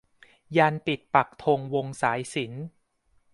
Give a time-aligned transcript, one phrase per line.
[0.57, 2.65] ยันต์ปิดปักธงวงสายสิญจน์